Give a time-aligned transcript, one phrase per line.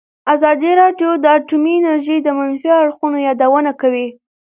[0.33, 4.07] ازادي راډیو د اټومي انرژي د منفي اړخونو یادونه کړې.